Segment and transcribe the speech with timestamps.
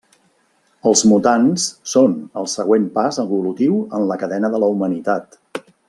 [0.91, 5.41] Els mutants són el següent pas evolutiu en la cadena de la humanitat.